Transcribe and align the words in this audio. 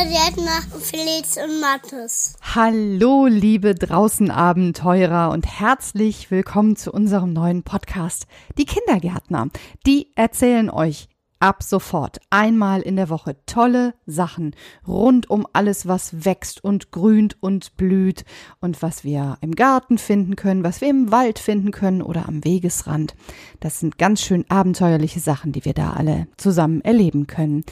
Kindergärtner 0.00 0.62
Felix 0.80 1.36
und 1.36 1.60
Mathis. 1.60 2.34
Hallo, 2.54 3.26
liebe 3.26 3.74
Draußenabenteurer 3.74 5.30
und 5.30 5.44
herzlich 5.46 6.30
willkommen 6.30 6.74
zu 6.74 6.90
unserem 6.90 7.34
neuen 7.34 7.64
Podcast. 7.64 8.26
Die 8.56 8.64
Kindergärtner, 8.64 9.48
die 9.86 10.10
erzählen 10.14 10.70
euch 10.70 11.09
ab 11.40 11.62
sofort 11.62 12.18
einmal 12.28 12.82
in 12.82 12.96
der 12.96 13.08
Woche 13.08 13.36
tolle 13.46 13.94
Sachen 14.06 14.54
rund 14.86 15.28
um 15.28 15.46
alles, 15.52 15.88
was 15.88 16.24
wächst 16.24 16.62
und 16.62 16.92
grünt 16.92 17.42
und 17.42 17.76
blüht 17.76 18.24
und 18.60 18.82
was 18.82 19.02
wir 19.02 19.38
im 19.40 19.56
Garten 19.56 19.98
finden 19.98 20.36
können, 20.36 20.62
was 20.62 20.80
wir 20.80 20.88
im 20.88 21.10
Wald 21.10 21.38
finden 21.38 21.72
können 21.72 22.02
oder 22.02 22.28
am 22.28 22.44
Wegesrand. 22.44 23.16
Das 23.58 23.80
sind 23.80 23.98
ganz 23.98 24.20
schön 24.20 24.44
abenteuerliche 24.48 25.20
Sachen, 25.20 25.52
die 25.52 25.64
wir 25.64 25.74
da 25.74 25.94
alle 25.94 26.28
zusammen 26.36 26.82
erleben 26.82 27.26
können. 27.26 27.64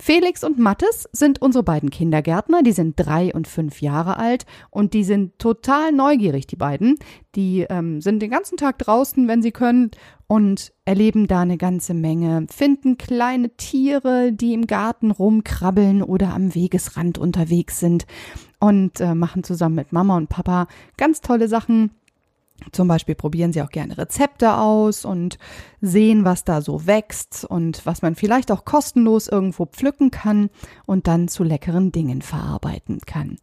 Felix 0.00 0.42
und 0.44 0.58
Mattes 0.58 1.06
sind 1.12 1.42
unsere 1.42 1.62
beiden 1.62 1.90
Kindergärtner, 1.90 2.62
die 2.62 2.72
sind 2.72 2.94
drei 2.96 3.34
und 3.34 3.46
fünf 3.46 3.82
Jahre 3.82 4.16
alt 4.16 4.46
und 4.70 4.94
die 4.94 5.04
sind 5.04 5.38
total 5.38 5.92
neugierig, 5.92 6.46
die 6.46 6.56
beiden. 6.56 6.96
Die 7.34 7.66
ähm, 7.68 8.00
sind 8.00 8.20
den 8.20 8.30
ganzen 8.30 8.56
Tag 8.56 8.78
draußen, 8.78 9.28
wenn 9.28 9.42
sie 9.42 9.52
können, 9.52 9.90
und 10.30 10.72
erleben 10.84 11.26
da 11.26 11.40
eine 11.40 11.56
ganze 11.56 11.92
Menge, 11.92 12.46
finden 12.48 12.96
kleine 12.98 13.56
Tiere, 13.56 14.32
die 14.32 14.54
im 14.54 14.68
Garten 14.68 15.10
rumkrabbeln 15.10 16.04
oder 16.04 16.32
am 16.34 16.54
Wegesrand 16.54 17.18
unterwegs 17.18 17.80
sind 17.80 18.06
und 18.60 19.00
äh, 19.00 19.16
machen 19.16 19.42
zusammen 19.42 19.74
mit 19.74 19.92
Mama 19.92 20.16
und 20.16 20.28
Papa 20.28 20.68
ganz 20.96 21.20
tolle 21.20 21.48
Sachen. 21.48 21.90
Zum 22.72 22.88
Beispiel 22.88 23.14
probieren 23.14 23.52
sie 23.52 23.62
auch 23.62 23.70
gerne 23.70 23.98
Rezepte 23.98 24.56
aus 24.56 25.04
und 25.04 25.38
sehen, 25.80 26.24
was 26.24 26.44
da 26.44 26.60
so 26.60 26.86
wächst 26.86 27.44
und 27.44 27.84
was 27.86 28.02
man 28.02 28.14
vielleicht 28.14 28.52
auch 28.52 28.64
kostenlos 28.64 29.28
irgendwo 29.28 29.66
pflücken 29.66 30.10
kann 30.10 30.50
und 30.86 31.06
dann 31.06 31.28
zu 31.28 31.42
leckeren 31.42 31.92
Dingen 31.92 32.22
verarbeiten 32.22 33.00
kann. 33.06 33.38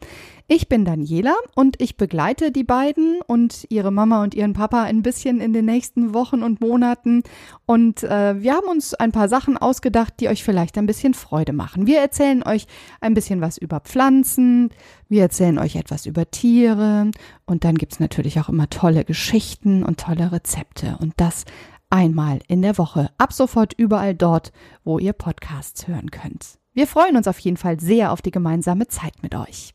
Ich 0.49 0.69
bin 0.69 0.85
Daniela 0.85 1.35
und 1.55 1.81
ich 1.81 1.97
begleite 1.97 2.51
die 2.51 2.63
beiden 2.63 3.19
und 3.27 3.65
ihre 3.67 3.91
Mama 3.91 4.23
und 4.23 4.33
ihren 4.33 4.53
Papa 4.53 4.83
ein 4.83 5.03
bisschen 5.03 5.41
in 5.41 5.51
den 5.51 5.65
nächsten 5.65 6.13
Wochen 6.13 6.41
und 6.41 6.61
Monaten. 6.61 7.23
Und 7.65 8.03
äh, 8.03 8.41
wir 8.41 8.53
haben 8.53 8.69
uns 8.69 8.93
ein 8.93 9.11
paar 9.11 9.27
Sachen 9.27 9.57
ausgedacht, 9.57 10.13
die 10.21 10.29
euch 10.29 10.45
vielleicht 10.45 10.77
ein 10.77 10.85
bisschen 10.85 11.13
Freude 11.13 11.51
machen. 11.51 11.85
Wir 11.85 11.99
erzählen 11.99 12.43
euch 12.43 12.65
ein 13.01 13.13
bisschen 13.13 13.41
was 13.41 13.57
über 13.57 13.81
Pflanzen, 13.81 14.69
wir 15.09 15.21
erzählen 15.21 15.59
euch 15.59 15.75
etwas 15.75 16.05
über 16.05 16.31
Tiere 16.31 17.11
und 17.45 17.65
dann 17.65 17.75
gibt's 17.75 17.99
natürlich 17.99 18.39
auch 18.39 18.47
immer 18.47 18.69
tolle 18.69 19.03
Geschichten 19.07 19.83
und 19.83 19.99
tolle 19.99 20.31
Rezepte. 20.31 20.97
Und 20.99 21.13
das 21.17 21.45
einmal 21.89 22.41
in 22.47 22.61
der 22.61 22.77
Woche. 22.77 23.09
Ab 23.17 23.33
sofort 23.33 23.73
überall 23.73 24.13
dort, 24.13 24.51
wo 24.83 24.99
ihr 24.99 25.13
Podcasts 25.13 25.87
hören 25.87 26.11
könnt. 26.11 26.59
Wir 26.73 26.85
freuen 26.85 27.17
uns 27.17 27.27
auf 27.27 27.39
jeden 27.39 27.57
Fall 27.57 27.79
sehr 27.79 28.11
auf 28.11 28.21
die 28.21 28.31
gemeinsame 28.31 28.87
Zeit 28.87 29.23
mit 29.23 29.33
euch. 29.33 29.73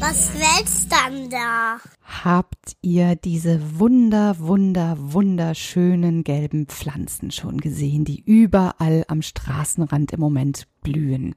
Was 0.00 0.32
wächst 0.34 0.90
dann 0.90 1.28
da? 1.28 1.76
Habt 2.24 2.76
ihr 2.80 3.14
diese 3.14 3.78
wunder, 3.78 4.38
wunder, 4.38 4.96
wunderschönen 4.98 6.24
gelben 6.24 6.66
Pflanzen 6.66 7.30
schon 7.30 7.58
gesehen, 7.58 8.04
die 8.04 8.22
überall 8.24 9.04
am 9.08 9.22
Straßenrand 9.22 10.12
im 10.12 10.20
Moment 10.20 10.66
blühen? 10.82 11.34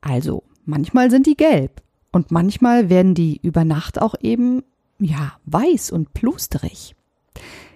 Also, 0.00 0.44
manchmal 0.64 1.10
sind 1.10 1.26
die 1.26 1.36
gelb 1.36 1.82
und 2.12 2.30
manchmal 2.30 2.90
werden 2.90 3.14
die 3.14 3.38
über 3.42 3.64
Nacht 3.64 4.00
auch 4.00 4.14
eben, 4.20 4.62
ja, 4.98 5.32
weiß 5.44 5.90
und 5.90 6.12
plusterig. 6.12 6.94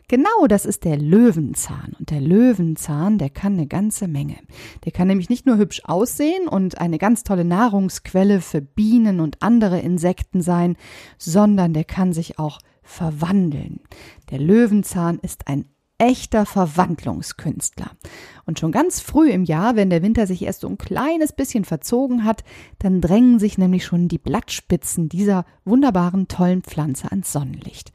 Genau, 0.08 0.46
das 0.48 0.66
ist 0.66 0.84
der 0.84 0.98
Löwenzahn. 0.98 1.94
Und 1.98 2.10
der 2.10 2.20
Löwenzahn, 2.20 3.16
der 3.16 3.30
kann 3.30 3.54
eine 3.54 3.66
ganze 3.66 4.06
Menge. 4.06 4.36
Der 4.84 4.92
kann 4.92 5.08
nämlich 5.08 5.30
nicht 5.30 5.46
nur 5.46 5.56
hübsch 5.56 5.80
aussehen 5.84 6.46
und 6.46 6.78
eine 6.78 6.98
ganz 6.98 7.24
tolle 7.24 7.44
Nahrungsquelle 7.44 8.42
für 8.42 8.60
Bienen 8.60 9.20
und 9.20 9.42
andere 9.42 9.80
Insekten 9.80 10.42
sein, 10.42 10.76
sondern 11.16 11.72
der 11.72 11.84
kann 11.84 12.12
sich 12.12 12.38
auch 12.38 12.58
verwandeln. 12.82 13.80
Der 14.30 14.38
Löwenzahn 14.38 15.18
ist 15.20 15.48
ein 15.48 15.64
echter 15.98 16.46
Verwandlungskünstler. 16.46 17.90
Und 18.46 18.58
schon 18.58 18.72
ganz 18.72 19.00
früh 19.00 19.30
im 19.30 19.44
Jahr, 19.44 19.76
wenn 19.76 19.90
der 19.90 20.02
Winter 20.02 20.26
sich 20.26 20.42
erst 20.42 20.60
so 20.60 20.68
ein 20.68 20.78
kleines 20.78 21.32
bisschen 21.32 21.64
verzogen 21.64 22.24
hat, 22.24 22.44
dann 22.78 23.00
drängen 23.00 23.38
sich 23.38 23.58
nämlich 23.58 23.84
schon 23.84 24.08
die 24.08 24.18
Blattspitzen 24.18 25.08
dieser 25.08 25.44
wunderbaren, 25.64 26.28
tollen 26.28 26.62
Pflanze 26.62 27.10
ans 27.10 27.32
Sonnenlicht. 27.32 27.92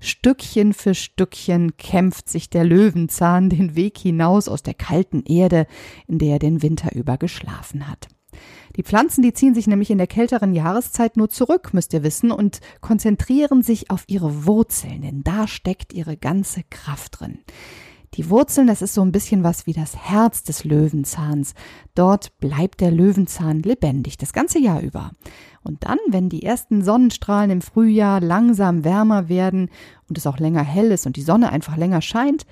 Stückchen 0.00 0.72
für 0.72 0.94
Stückchen 0.94 1.76
kämpft 1.76 2.28
sich 2.28 2.50
der 2.50 2.64
Löwenzahn 2.64 3.50
den 3.50 3.76
Weg 3.76 3.98
hinaus 3.98 4.48
aus 4.48 4.62
der 4.62 4.74
kalten 4.74 5.22
Erde, 5.22 5.66
in 6.08 6.18
der 6.18 6.32
er 6.32 6.38
den 6.40 6.62
Winter 6.62 6.92
über 6.92 7.18
geschlafen 7.18 7.88
hat. 7.88 8.08
Die 8.76 8.82
Pflanzen, 8.82 9.22
die 9.22 9.32
ziehen 9.32 9.54
sich 9.54 9.66
nämlich 9.66 9.90
in 9.90 9.98
der 9.98 10.06
kälteren 10.06 10.54
Jahreszeit 10.54 11.16
nur 11.16 11.28
zurück, 11.28 11.74
müsst 11.74 11.92
ihr 11.92 12.02
wissen, 12.02 12.30
und 12.30 12.60
konzentrieren 12.80 13.62
sich 13.62 13.90
auf 13.90 14.04
ihre 14.06 14.46
Wurzeln, 14.46 15.02
denn 15.02 15.22
da 15.22 15.46
steckt 15.46 15.92
ihre 15.92 16.16
ganze 16.16 16.62
Kraft 16.70 17.20
drin. 17.20 17.38
Die 18.14 18.28
Wurzeln, 18.28 18.66
das 18.66 18.82
ist 18.82 18.92
so 18.92 19.00
ein 19.00 19.12
bisschen 19.12 19.42
was 19.42 19.66
wie 19.66 19.72
das 19.72 19.96
Herz 19.96 20.42
des 20.42 20.64
Löwenzahns. 20.64 21.54
Dort 21.94 22.38
bleibt 22.40 22.82
der 22.82 22.90
Löwenzahn 22.90 23.62
lebendig, 23.62 24.18
das 24.18 24.34
ganze 24.34 24.58
Jahr 24.58 24.82
über. 24.82 25.12
Und 25.62 25.84
dann, 25.84 25.96
wenn 26.08 26.28
die 26.28 26.42
ersten 26.42 26.84
Sonnenstrahlen 26.84 27.50
im 27.50 27.62
Frühjahr 27.62 28.20
langsam 28.20 28.84
wärmer 28.84 29.30
werden 29.30 29.70
und 30.08 30.18
es 30.18 30.26
auch 30.26 30.38
länger 30.38 30.62
hell 30.62 30.90
ist 30.90 31.06
und 31.06 31.16
die 31.16 31.22
Sonne 31.22 31.50
einfach 31.52 31.78
länger 31.78 32.02
scheint, 32.02 32.44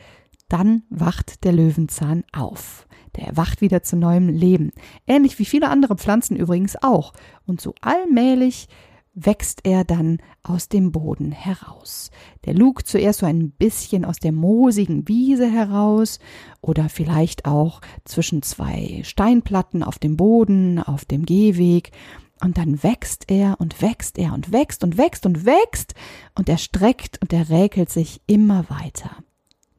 dann 0.49 0.83
wacht 0.89 1.45
der 1.45 1.53
Löwenzahn 1.53 2.25
auf. 2.33 2.87
Der 3.17 3.29
erwacht 3.29 3.61
wieder 3.61 3.83
zu 3.83 3.97
neuem 3.97 4.29
Leben. 4.29 4.73
Ähnlich 5.07 5.39
wie 5.39 5.45
viele 5.45 5.69
andere 5.69 5.97
Pflanzen 5.97 6.37
übrigens 6.37 6.77
auch. 6.83 7.13
Und 7.47 7.61
so 7.61 7.75
allmählich 7.81 8.69
wächst 9.15 9.61
er 9.65 9.85
dann 9.85 10.19
aus 10.43 10.69
dem 10.69 10.93
Boden 10.93 11.33
heraus. 11.33 12.11
Der 12.45 12.55
lugt 12.55 12.87
zuerst 12.87 13.21
so 13.21 13.27
ein 13.27 13.51
bisschen 13.51 14.05
aus 14.05 14.19
der 14.19 14.33
moosigen 14.33 15.09
Wiese 15.09 15.51
heraus 15.51 16.19
oder 16.61 16.89
vielleicht 16.89 17.45
auch 17.45 17.81
zwischen 18.05 18.43
zwei 18.43 19.01
Steinplatten 19.05 19.83
auf 19.83 19.99
dem 19.99 20.17
Boden, 20.17 20.79
auf 20.79 21.05
dem 21.05 21.27
Gehweg. 21.27 21.91
Und 22.43 22.57
dann 22.57 22.83
wächst 22.83 23.31
er 23.31 23.61
und 23.61 23.83
wächst 23.83 24.17
er 24.17 24.33
und 24.33 24.53
wächst 24.53 24.83
und 24.83 24.97
wächst 24.97 25.27
und 25.27 25.45
wächst 25.45 25.95
und 26.35 26.49
er 26.49 26.59
streckt 26.59 27.21
und 27.21 27.33
er 27.33 27.51
räkelt 27.51 27.91
sich 27.91 28.23
immer 28.27 28.65
weiter. 28.71 29.11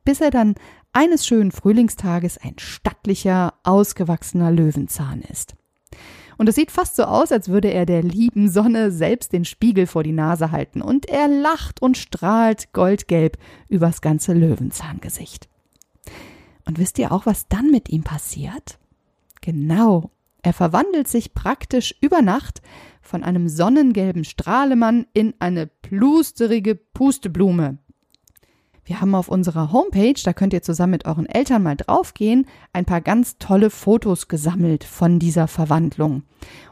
Bis 0.03 0.21
er 0.21 0.31
dann 0.31 0.55
eines 0.93 1.25
schönen 1.25 1.51
Frühlingstages 1.51 2.37
ein 2.37 2.55
stattlicher, 2.57 3.53
ausgewachsener 3.63 4.51
Löwenzahn 4.51 5.21
ist. 5.21 5.55
Und 6.37 6.49
es 6.49 6.55
sieht 6.55 6.71
fast 6.71 6.95
so 6.95 7.03
aus, 7.03 7.31
als 7.31 7.49
würde 7.49 7.71
er 7.71 7.85
der 7.85 8.01
lieben 8.01 8.49
Sonne 8.49 8.91
selbst 8.91 9.31
den 9.31 9.45
Spiegel 9.45 9.85
vor 9.85 10.01
die 10.01 10.11
Nase 10.11 10.51
halten, 10.51 10.81
und 10.81 11.07
er 11.07 11.27
lacht 11.27 11.81
und 11.81 11.97
strahlt 11.97 12.73
goldgelb 12.73 13.37
übers 13.69 14.01
ganze 14.01 14.33
Löwenzahngesicht. 14.33 15.47
Und 16.65 16.79
wisst 16.79 16.97
ihr 16.97 17.11
auch, 17.11 17.25
was 17.25 17.47
dann 17.47 17.69
mit 17.69 17.89
ihm 17.89 18.03
passiert? 18.03 18.79
Genau, 19.41 20.09
er 20.41 20.53
verwandelt 20.53 21.07
sich 21.07 21.33
praktisch 21.33 21.95
über 22.01 22.21
Nacht 22.21 22.61
von 23.01 23.23
einem 23.23 23.47
sonnengelben 23.47 24.23
Strahlemann 24.23 25.05
in 25.13 25.33
eine 25.39 25.67
plusterige 25.67 26.75
Pusteblume. 26.75 27.77
Wir 28.83 29.01
haben 29.01 29.15
auf 29.15 29.27
unserer 29.27 29.71
Homepage, 29.71 30.19
da 30.23 30.33
könnt 30.33 30.53
ihr 30.53 30.61
zusammen 30.61 30.91
mit 30.91 31.05
euren 31.05 31.27
Eltern 31.27 31.63
mal 31.63 31.75
draufgehen, 31.75 32.47
ein 32.73 32.85
paar 32.85 33.01
ganz 33.01 33.37
tolle 33.37 33.69
Fotos 33.69 34.27
gesammelt 34.27 34.83
von 34.83 35.19
dieser 35.19 35.47
Verwandlung. 35.47 36.23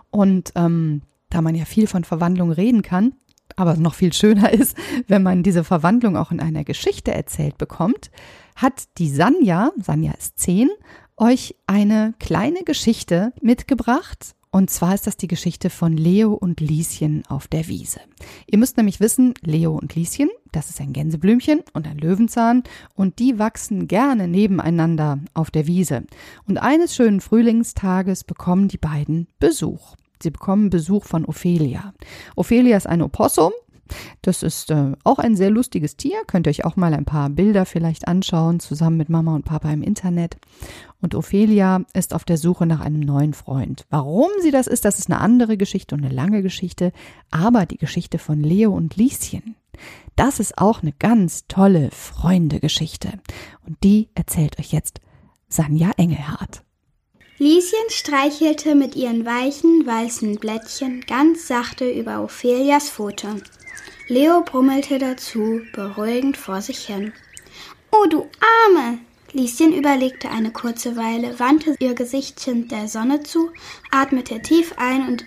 Und 0.09 0.51
ähm, 0.55 1.03
da 1.29 1.41
man 1.41 1.55
ja 1.55 1.65
viel 1.65 1.87
von 1.87 2.03
Verwandlung 2.03 2.51
reden 2.51 2.81
kann, 2.81 3.13
aber 3.55 3.75
noch 3.77 3.93
viel 3.93 4.13
schöner 4.13 4.51
ist, 4.53 4.75
wenn 5.07 5.23
man 5.23 5.43
diese 5.43 5.63
Verwandlung 5.63 6.17
auch 6.17 6.31
in 6.31 6.39
einer 6.39 6.63
Geschichte 6.63 7.13
erzählt 7.13 7.57
bekommt, 7.57 8.09
hat 8.55 8.83
die 8.97 9.09
Sanja, 9.09 9.71
Sanja 9.81 10.13
ist 10.17 10.39
zehn, 10.39 10.69
euch 11.15 11.55
eine 11.67 12.13
kleine 12.19 12.63
Geschichte 12.63 13.33
mitgebracht 13.41 14.35
und 14.51 14.69
zwar 14.71 14.95
ist 14.95 15.05
das 15.05 15.15
die 15.15 15.27
Geschichte 15.27 15.69
von 15.69 15.95
Leo 15.95 16.33
und 16.33 16.59
Lieschen 16.59 17.23
auf 17.27 17.47
der 17.47 17.67
Wiese. 17.67 17.99
Ihr 18.47 18.57
müsst 18.57 18.77
nämlich 18.77 18.99
wissen, 18.99 19.35
Leo 19.41 19.75
und 19.75 19.93
Lieschen, 19.95 20.29
das 20.51 20.69
ist 20.69 20.81
ein 20.81 20.91
Gänseblümchen 20.91 21.61
und 21.73 21.87
ein 21.87 21.99
Löwenzahn 21.99 22.63
und 22.95 23.19
die 23.19 23.37
wachsen 23.37 23.87
gerne 23.87 24.27
nebeneinander 24.27 25.19
auf 25.35 25.51
der 25.51 25.67
Wiese. 25.67 26.03
Und 26.47 26.57
eines 26.57 26.95
schönen 26.95 27.21
Frühlingstages 27.21 28.23
bekommen 28.23 28.67
die 28.67 28.77
beiden 28.77 29.27
Besuch. 29.39 29.95
Sie 30.21 30.31
bekommen 30.31 30.69
Besuch 30.71 31.05
von 31.05 31.25
Ophelia. 31.25 31.93
Ophelia 32.35 32.75
ist 32.75 32.87
ein 32.87 33.03
Opossum, 33.03 33.51
das 34.21 34.43
ist 34.43 34.71
äh, 34.71 34.93
auch 35.03 35.19
ein 35.19 35.35
sehr 35.35 35.49
lustiges 35.49 35.97
Tier. 35.97 36.17
Könnt 36.27 36.47
ihr 36.47 36.51
euch 36.51 36.65
auch 36.65 36.75
mal 36.75 36.93
ein 36.93 37.05
paar 37.05 37.29
Bilder 37.29 37.65
vielleicht 37.65 38.07
anschauen, 38.07 38.59
zusammen 38.59 38.97
mit 38.97 39.09
Mama 39.09 39.35
und 39.35 39.45
Papa 39.45 39.71
im 39.71 39.83
Internet. 39.83 40.37
Und 41.01 41.15
Ophelia 41.15 41.85
ist 41.93 42.13
auf 42.13 42.25
der 42.25 42.37
Suche 42.37 42.65
nach 42.65 42.81
einem 42.81 42.99
neuen 42.99 43.33
Freund. 43.33 43.85
Warum 43.89 44.29
sie 44.41 44.51
das 44.51 44.67
ist, 44.67 44.85
das 44.85 44.99
ist 44.99 45.09
eine 45.09 45.21
andere 45.21 45.57
Geschichte 45.57 45.95
und 45.95 46.03
eine 46.03 46.13
lange 46.13 46.41
Geschichte. 46.41 46.91
Aber 47.31 47.65
die 47.65 47.77
Geschichte 47.77 48.17
von 48.17 48.41
Leo 48.41 48.71
und 48.71 48.95
Lieschen, 48.97 49.55
das 50.15 50.39
ist 50.39 50.57
auch 50.57 50.81
eine 50.81 50.91
ganz 50.91 51.47
tolle 51.47 51.89
Freunde-Geschichte. 51.91 53.19
Und 53.65 53.77
die 53.83 54.09
erzählt 54.15 54.59
euch 54.59 54.73
jetzt 54.73 54.99
Sanja 55.47 55.91
Engelhardt. 55.97 56.63
Lieschen 57.37 57.89
streichelte 57.89 58.75
mit 58.75 58.97
ihren 58.97 59.25
weichen, 59.25 59.85
weißen 59.85 60.35
Blättchen 60.39 61.05
ganz 61.07 61.47
sachte 61.47 61.89
über 61.89 62.21
Ophelias 62.21 62.89
Pfote. 62.89 63.37
Leo 64.11 64.41
brummelte 64.41 64.97
dazu, 64.97 65.61
beruhigend 65.71 66.35
vor 66.35 66.61
sich 66.61 66.79
hin. 66.79 67.13
Oh, 67.91 68.07
du 68.09 68.27
Arme! 68.65 68.97
Lieschen 69.33 69.71
überlegte 69.71 70.31
eine 70.31 70.51
kurze 70.51 70.95
Weile, 70.97 71.39
wandte 71.39 71.75
ihr 71.79 71.93
Gesichtchen 71.93 72.67
der 72.67 72.87
Sonne 72.87 73.21
zu, 73.21 73.51
atmete 73.91 74.41
tief 74.41 74.73
ein 74.77 75.07
und 75.07 75.25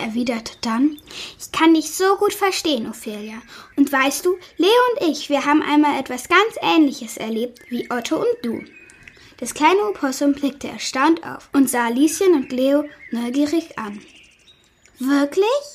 erwiderte 0.00 0.54
dann, 0.62 0.98
ich 1.38 1.52
kann 1.52 1.74
dich 1.74 1.92
so 1.92 2.16
gut 2.16 2.34
verstehen, 2.34 2.88
Ophelia. 2.88 3.40
Und 3.76 3.92
weißt 3.92 4.26
du, 4.26 4.36
Leo 4.56 4.68
und 4.90 5.08
ich, 5.08 5.30
wir 5.30 5.44
haben 5.44 5.62
einmal 5.62 6.00
etwas 6.00 6.28
ganz 6.28 6.56
Ähnliches 6.60 7.16
erlebt 7.16 7.60
wie 7.68 7.88
Otto 7.88 8.16
und 8.16 8.36
du. 8.42 8.64
Das 9.36 9.54
kleine 9.54 9.82
Opossum 9.90 10.32
blickte 10.32 10.66
erstaunt 10.66 11.24
auf 11.24 11.48
und 11.52 11.70
sah 11.70 11.86
Lieschen 11.86 12.34
und 12.34 12.50
Leo 12.50 12.84
neugierig 13.12 13.78
an. 13.78 14.00
Wirklich? 14.98 15.73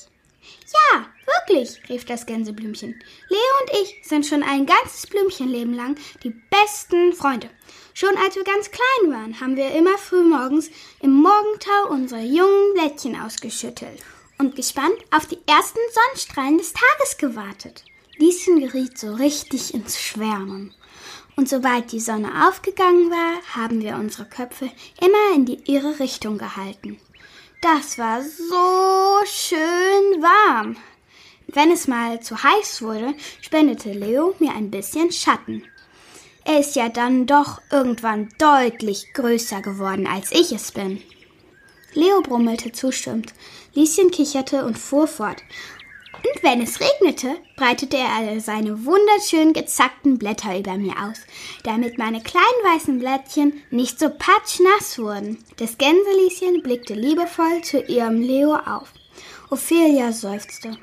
Rief 1.90 2.04
das 2.04 2.24
Gänseblümchen. 2.24 2.94
Leo 3.28 3.38
und 3.62 3.82
ich 3.82 3.96
sind 4.04 4.24
schon 4.24 4.44
ein 4.44 4.64
ganzes 4.64 5.08
Blümchenleben 5.08 5.74
lang 5.74 5.96
die 6.22 6.30
besten 6.30 7.12
Freunde. 7.12 7.50
Schon 7.94 8.16
als 8.16 8.36
wir 8.36 8.44
ganz 8.44 8.70
klein 8.70 9.12
waren, 9.12 9.40
haben 9.40 9.56
wir 9.56 9.72
immer 9.72 9.98
früh 9.98 10.22
morgens 10.22 10.70
im 11.00 11.12
Morgentau 11.12 11.90
unsere 11.90 12.20
jungen 12.20 12.74
Blättchen 12.74 13.20
ausgeschüttelt 13.20 13.98
und 14.38 14.54
gespannt 14.54 14.94
auf 15.10 15.26
die 15.26 15.38
ersten 15.46 15.80
Sonnenstrahlen 15.92 16.58
des 16.58 16.72
Tages 16.72 17.18
gewartet. 17.18 17.84
Lieschen 18.18 18.60
geriet 18.60 18.96
so 18.96 19.12
richtig 19.14 19.74
ins 19.74 20.00
Schwärmen. 20.00 20.72
Und 21.34 21.48
sobald 21.48 21.90
die 21.90 22.00
Sonne 22.00 22.46
aufgegangen 22.46 23.10
war, 23.10 23.40
haben 23.56 23.80
wir 23.80 23.96
unsere 23.96 24.26
Köpfe 24.26 24.70
immer 25.00 25.34
in 25.34 25.44
die 25.44 25.58
ihre 25.64 25.98
Richtung 25.98 26.38
gehalten. 26.38 27.00
Das 27.62 27.98
war 27.98 28.22
so 28.22 29.26
schön 29.26 30.22
warm. 30.22 30.76
Wenn 31.52 31.72
es 31.72 31.88
mal 31.88 32.20
zu 32.20 32.42
heiß 32.42 32.82
wurde, 32.82 33.14
spendete 33.40 33.92
Leo 33.92 34.34
mir 34.38 34.54
ein 34.54 34.70
bisschen 34.70 35.10
Schatten. 35.10 35.64
Er 36.44 36.60
ist 36.60 36.76
ja 36.76 36.88
dann 36.88 37.26
doch 37.26 37.60
irgendwann 37.70 38.28
deutlich 38.38 39.12
größer 39.14 39.60
geworden, 39.60 40.06
als 40.06 40.30
ich 40.30 40.52
es 40.52 40.70
bin. 40.70 41.02
Leo 41.92 42.20
brummelte 42.22 42.70
zustimmend, 42.70 43.34
Lieschen 43.74 44.10
kicherte 44.12 44.64
und 44.64 44.78
fuhr 44.78 45.08
fort. 45.08 45.42
Und 46.22 46.42
wenn 46.42 46.60
es 46.60 46.80
regnete, 46.80 47.36
breitete 47.56 47.96
er 47.96 48.40
seine 48.40 48.84
wunderschön 48.84 49.52
gezackten 49.52 50.18
Blätter 50.18 50.56
über 50.56 50.76
mir 50.76 50.94
aus, 51.02 51.18
damit 51.64 51.98
meine 51.98 52.22
kleinen 52.22 52.44
weißen 52.64 52.98
Blättchen 52.98 53.62
nicht 53.70 53.98
so 53.98 54.08
patschnass 54.08 54.98
wurden. 54.98 55.42
Das 55.56 55.78
Gänselieschen 55.78 56.62
blickte 56.62 56.94
liebevoll 56.94 57.62
zu 57.62 57.82
ihrem 57.82 58.20
Leo 58.20 58.54
auf. 58.54 58.92
Ophelia 59.50 60.12
seufzte. 60.12 60.78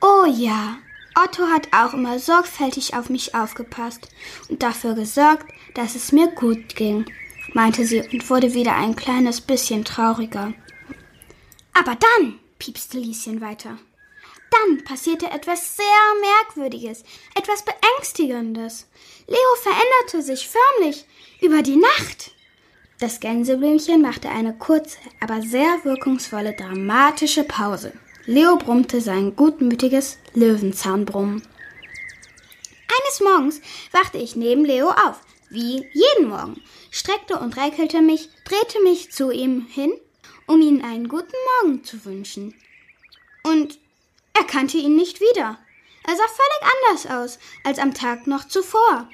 Oh 0.00 0.24
ja, 0.26 0.78
Otto 1.14 1.46
hat 1.48 1.68
auch 1.72 1.94
immer 1.94 2.18
sorgfältig 2.18 2.94
auf 2.94 3.10
mich 3.10 3.34
aufgepasst 3.34 4.08
und 4.48 4.62
dafür 4.62 4.94
gesorgt, 4.94 5.46
dass 5.74 5.94
es 5.94 6.12
mir 6.12 6.28
gut 6.28 6.74
ging, 6.76 7.04
meinte 7.52 7.84
sie 7.84 8.00
und 8.00 8.30
wurde 8.30 8.54
wieder 8.54 8.74
ein 8.74 8.96
kleines 8.96 9.40
bisschen 9.40 9.84
trauriger. 9.84 10.52
Aber 11.74 11.96
dann, 11.96 12.38
piepste 12.58 12.98
Lieschen 12.98 13.40
weiter. 13.40 13.78
Dann 14.50 14.84
passierte 14.84 15.30
etwas 15.30 15.76
sehr 15.76 15.86
Merkwürdiges, 16.20 17.04
etwas 17.34 17.64
Beängstigendes. 17.64 18.88
Leo 19.26 19.54
veränderte 19.62 20.22
sich 20.22 20.48
förmlich 20.48 21.04
über 21.40 21.62
die 21.62 21.76
Nacht. 21.76 22.32
Das 22.98 23.20
Gänseblümchen 23.20 24.02
machte 24.02 24.28
eine 24.28 24.52
kurze, 24.52 24.98
aber 25.20 25.40
sehr 25.40 25.84
wirkungsvolle, 25.84 26.54
dramatische 26.54 27.44
Pause. 27.44 27.92
Leo 28.26 28.56
brummte 28.56 29.00
sein 29.00 29.34
gutmütiges 29.34 30.18
Löwenzahnbrummen. 30.34 31.42
Eines 31.42 33.20
Morgens 33.20 33.60
wachte 33.92 34.18
ich 34.18 34.36
neben 34.36 34.64
Leo 34.64 34.90
auf, 34.90 35.20
wie 35.48 35.86
jeden 35.92 36.28
Morgen, 36.28 36.62
streckte 36.90 37.38
und 37.38 37.56
räkelte 37.56 38.02
mich, 38.02 38.28
drehte 38.44 38.82
mich 38.82 39.10
zu 39.10 39.30
ihm 39.30 39.66
hin, 39.66 39.92
um 40.46 40.60
ihm 40.60 40.84
einen 40.84 41.08
guten 41.08 41.36
Morgen 41.62 41.82
zu 41.84 42.04
wünschen. 42.04 42.54
Und 43.42 43.78
er 44.34 44.44
kannte 44.44 44.76
ihn 44.76 44.96
nicht 44.96 45.20
wieder. 45.20 45.58
Er 46.06 46.16
sah 46.16 46.28
völlig 46.28 46.74
anders 46.74 47.06
aus 47.06 47.38
als 47.64 47.78
am 47.78 47.94
Tag 47.94 48.26
noch 48.26 48.46
zuvor. 48.46 49.08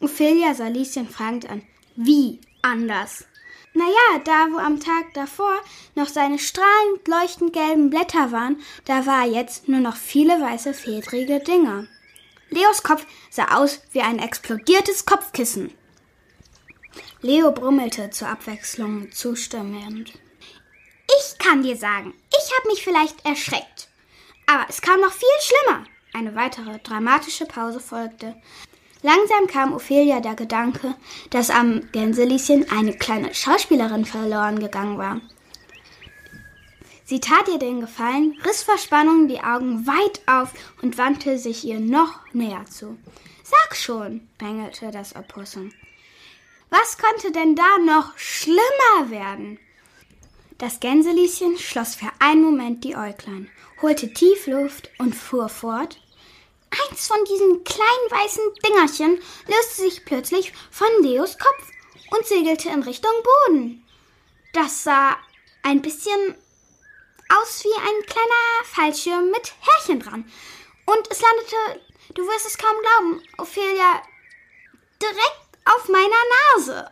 Ophelia 0.00 0.54
sah 0.54 0.68
Lieschen 0.68 1.08
fragend 1.08 1.48
an. 1.48 1.62
Wie 1.96 2.40
anders? 2.62 3.24
Naja, 3.72 4.18
da 4.24 4.48
wo 4.50 4.58
am 4.58 4.80
Tag 4.80 5.14
davor 5.14 5.60
noch 5.94 6.08
seine 6.08 6.38
strahlend 6.38 7.06
leuchtend 7.06 7.52
gelben 7.52 7.90
Blätter 7.90 8.32
waren, 8.32 8.60
da 8.84 9.06
war 9.06 9.26
jetzt 9.26 9.68
nur 9.68 9.80
noch 9.80 9.96
viele 9.96 10.40
weiße 10.40 10.74
fedrige 10.74 11.40
Dinger. 11.40 11.86
Leos 12.50 12.82
Kopf 12.82 13.06
sah 13.30 13.56
aus 13.56 13.80
wie 13.92 14.00
ein 14.00 14.18
explodiertes 14.18 15.06
Kopfkissen. 15.06 15.72
Leo 17.22 17.52
brummelte 17.52 18.10
zur 18.10 18.28
Abwechslung 18.28 19.12
zustimmend. 19.12 20.12
Ich 21.18 21.38
kann 21.38 21.62
dir 21.62 21.76
sagen, 21.76 22.14
ich 22.30 22.58
habe 22.58 22.68
mich 22.68 22.82
vielleicht 22.82 23.24
erschreckt. 23.24 23.88
Aber 24.46 24.66
es 24.68 24.80
kam 24.80 25.00
noch 25.00 25.12
viel 25.12 25.28
schlimmer. 25.40 25.84
Eine 26.12 26.34
weitere 26.34 26.78
dramatische 26.80 27.46
Pause 27.46 27.78
folgte. 27.78 28.34
Langsam 29.02 29.46
kam 29.46 29.72
Ophelia 29.72 30.20
der 30.20 30.34
Gedanke, 30.34 30.94
dass 31.30 31.50
am 31.50 31.90
Gänselieschen 31.92 32.70
eine 32.70 32.92
kleine 32.92 33.34
Schauspielerin 33.34 34.04
verloren 34.04 34.58
gegangen 34.58 34.98
war. 34.98 35.20
Sie 37.06 37.18
tat 37.18 37.48
ihr 37.48 37.58
den 37.58 37.80
Gefallen, 37.80 38.38
riss 38.46 38.62
vor 38.62 38.78
Spannung 38.78 39.26
die 39.26 39.40
Augen 39.40 39.86
weit 39.86 40.20
auf 40.26 40.52
und 40.82 40.96
wandte 40.96 41.38
sich 41.38 41.64
ihr 41.64 41.80
noch 41.80 42.20
näher 42.32 42.66
zu. 42.66 42.98
Sag 43.42 43.76
schon, 43.76 44.28
bängelte 44.38 44.90
das 44.92 45.16
Opossum. 45.16 45.72
Was 46.68 46.98
konnte 46.98 47.32
denn 47.32 47.56
da 47.56 47.78
noch 47.84 48.16
schlimmer 48.16 49.08
werden? 49.08 49.58
Das 50.58 50.78
Gänselieschen 50.78 51.58
schloss 51.58 51.96
für 51.96 52.10
einen 52.20 52.42
Moment 52.42 52.84
die 52.84 52.94
Äuglein, 52.94 53.50
holte 53.82 54.12
tief 54.12 54.46
Luft 54.46 54.90
und 54.98 55.14
fuhr 55.14 55.48
fort. 55.48 55.98
Eins 56.70 57.08
von 57.08 57.24
diesen 57.24 57.64
kleinen 57.64 58.10
weißen 58.10 58.42
Dingerchen 58.66 59.20
löste 59.48 59.82
sich 59.82 60.04
plötzlich 60.04 60.52
von 60.70 60.88
Leos 61.02 61.36
Kopf 61.38 61.70
und 62.10 62.26
segelte 62.26 62.68
in 62.68 62.82
Richtung 62.82 63.12
Boden. 63.46 63.84
Das 64.52 64.84
sah 64.84 65.16
ein 65.62 65.82
bisschen 65.82 66.36
aus 67.28 67.64
wie 67.64 67.80
ein 67.80 68.06
kleiner 68.06 68.64
Fallschirm 68.64 69.30
mit 69.30 69.54
Härchen 69.60 70.00
dran. 70.00 70.30
Und 70.86 71.08
es 71.10 71.20
landete, 71.20 71.84
du 72.14 72.26
wirst 72.26 72.46
es 72.46 72.58
kaum 72.58 72.76
glauben, 72.80 73.22
Ophelia, 73.38 74.02
direkt 75.00 75.40
auf 75.64 75.88
meiner 75.88 76.22
Nase. 76.56 76.90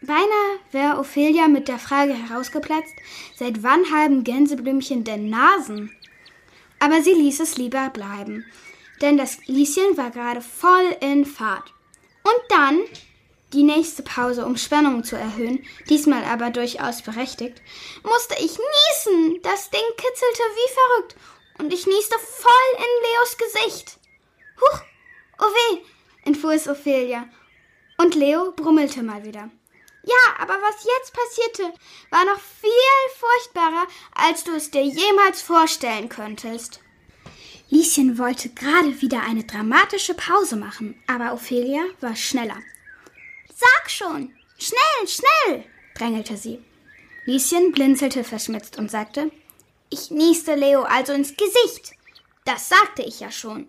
Beinahe 0.00 0.58
wäre 0.72 0.98
Ophelia 0.98 1.48
mit 1.48 1.68
der 1.68 1.78
Frage 1.78 2.14
herausgeplatzt, 2.14 2.94
seit 3.36 3.62
wann 3.62 3.90
haben 3.92 4.24
Gänseblümchen 4.24 5.04
denn 5.04 5.30
Nasen? 5.30 5.96
Aber 6.80 7.02
sie 7.02 7.14
ließ 7.14 7.38
es 7.40 7.56
lieber 7.56 7.90
bleiben, 7.90 8.44
denn 9.02 9.18
das 9.18 9.38
Lieschen 9.46 9.96
war 9.96 10.10
gerade 10.10 10.40
voll 10.40 10.96
in 11.00 11.26
Fahrt. 11.26 11.72
Und 12.22 12.40
dann, 12.48 12.80
die 13.52 13.64
nächste 13.64 14.02
Pause, 14.02 14.46
um 14.46 14.56
Spannung 14.56 15.04
zu 15.04 15.16
erhöhen, 15.16 15.64
diesmal 15.88 16.24
aber 16.24 16.50
durchaus 16.50 17.02
berechtigt, 17.02 17.60
musste 18.02 18.34
ich 18.36 18.58
niesen. 18.58 19.42
Das 19.42 19.70
Ding 19.70 19.82
kitzelte 19.96 20.42
wie 20.54 20.74
verrückt 20.74 21.16
und 21.58 21.72
ich 21.72 21.86
nieste 21.86 22.18
voll 22.18 22.76
in 22.76 22.84
Leos 23.02 23.36
Gesicht. 23.36 23.98
Huch, 24.60 24.80
oh 25.40 25.44
weh, 25.44 25.78
entfuhr 26.24 26.54
es 26.54 26.68
Ophelia. 26.68 27.28
Und 27.98 28.14
Leo 28.14 28.52
brummelte 28.52 29.02
mal 29.02 29.24
wieder. 29.24 29.50
Ja, 30.04 30.40
aber 30.40 30.54
was 30.54 30.84
jetzt 30.84 31.12
passierte, 31.14 31.78
war 32.10 32.24
noch 32.24 32.40
viel 32.40 32.70
furchtbarer, 33.16 33.86
als 34.14 34.42
du 34.42 34.52
es 34.52 34.70
dir 34.70 34.82
jemals 34.82 35.42
vorstellen 35.42 36.08
könntest. 36.08 36.81
Lieschen 37.72 38.18
wollte 38.18 38.50
gerade 38.50 39.00
wieder 39.00 39.22
eine 39.22 39.44
dramatische 39.44 40.12
Pause 40.12 40.56
machen, 40.56 41.02
aber 41.06 41.32
Ophelia 41.32 41.80
war 42.02 42.14
schneller. 42.14 42.58
Sag 43.48 43.90
schon! 43.90 44.30
Schnell, 44.58 45.08
schnell! 45.08 45.64
drängelte 45.94 46.36
sie. 46.36 46.62
Lieschen 47.24 47.72
blinzelte 47.72 48.24
verschmitzt 48.24 48.76
und 48.76 48.90
sagte, 48.90 49.32
ich 49.88 50.10
nieste 50.10 50.54
Leo 50.54 50.82
also 50.82 51.14
ins 51.14 51.34
Gesicht. 51.34 51.92
Das 52.44 52.68
sagte 52.68 53.00
ich 53.00 53.20
ja 53.20 53.30
schon. 53.30 53.66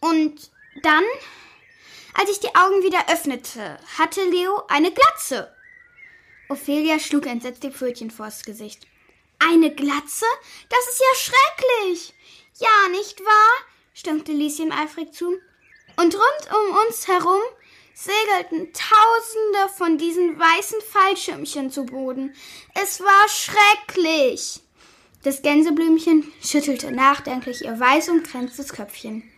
Und 0.00 0.50
dann, 0.82 1.04
als 2.14 2.30
ich 2.30 2.40
die 2.40 2.56
Augen 2.56 2.82
wieder 2.82 3.08
öffnete, 3.08 3.78
hatte 3.98 4.28
Leo 4.30 4.64
eine 4.66 4.90
Glatze. 4.90 5.54
Ophelia 6.48 6.98
schlug 6.98 7.26
entsetzt 7.26 7.62
die 7.62 7.70
Pfötchen 7.70 8.10
vors 8.10 8.42
Gesicht. 8.42 8.88
Eine 9.38 9.72
Glatze? 9.72 10.26
Das 10.68 10.88
ist 10.90 11.00
ja 11.00 11.14
schrecklich. 11.20 12.14
Ja, 12.58 12.88
nicht 12.90 13.20
wahr? 13.24 13.66
stimmte 13.94 14.32
Lieschen 14.32 14.72
eifrig 14.72 15.12
zu. 15.12 15.40
Und 15.96 16.14
rund 16.14 16.48
um 16.50 16.76
uns 16.86 17.08
herum 17.08 17.40
segelten 17.94 18.72
tausende 18.72 19.74
von 19.76 19.98
diesen 19.98 20.38
weißen 20.38 20.80
Fallschirmchen 20.80 21.70
zu 21.70 21.84
Boden. 21.84 22.34
Es 22.74 23.00
war 23.00 23.28
schrecklich. 23.28 24.60
Das 25.22 25.42
Gänseblümchen 25.42 26.32
schüttelte 26.42 26.92
nachdenklich 26.92 27.64
ihr 27.64 27.78
weiß 27.78 28.08
umkränztes 28.10 28.72
Köpfchen. 28.72 29.30